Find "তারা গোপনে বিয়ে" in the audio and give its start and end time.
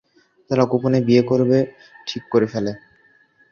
0.49-1.23